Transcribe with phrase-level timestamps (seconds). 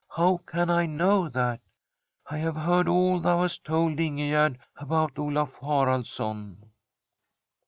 [0.17, 1.61] 'How can I know that?
[2.27, 6.71] I have heard all thou hast told Ingegerd about Olaf Haralds son.'